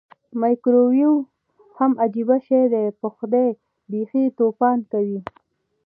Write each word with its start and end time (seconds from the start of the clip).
مایکرو 0.41 0.81
ویو 0.89 1.13
هم 1.79 1.91
عجبه 2.03 2.37
شی 2.45 2.61
دی 2.73 2.83
پخدای 3.01 3.49
بیخې 3.91 4.23
توپان 4.37 4.77
کوي. 4.91 5.19